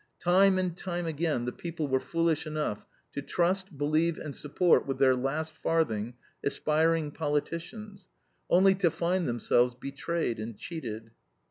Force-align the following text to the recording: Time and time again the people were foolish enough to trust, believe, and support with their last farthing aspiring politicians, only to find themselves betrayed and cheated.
Time 0.23 0.57
and 0.57 0.75
time 0.75 1.05
again 1.05 1.45
the 1.45 1.51
people 1.51 1.87
were 1.87 1.99
foolish 1.99 2.47
enough 2.47 2.87
to 3.13 3.21
trust, 3.21 3.77
believe, 3.77 4.17
and 4.17 4.35
support 4.35 4.87
with 4.87 4.97
their 4.97 5.15
last 5.15 5.53
farthing 5.53 6.15
aspiring 6.43 7.11
politicians, 7.11 8.07
only 8.49 8.73
to 8.73 8.89
find 8.89 9.27
themselves 9.27 9.75
betrayed 9.75 10.39
and 10.39 10.57
cheated. 10.57 11.11